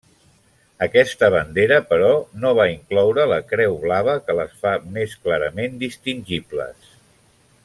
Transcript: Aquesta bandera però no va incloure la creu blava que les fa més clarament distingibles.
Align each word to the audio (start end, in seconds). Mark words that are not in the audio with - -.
Aquesta 0.85 1.29
bandera 1.35 1.77
però 1.91 2.09
no 2.45 2.55
va 2.61 2.67
incloure 2.73 3.27
la 3.35 3.39
creu 3.53 3.77
blava 3.85 4.19
que 4.25 4.39
les 4.43 4.59
fa 4.65 4.75
més 4.97 5.17
clarament 5.27 5.81
distingibles. 5.85 6.95